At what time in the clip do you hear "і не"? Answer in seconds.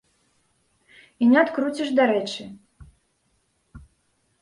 1.21-1.39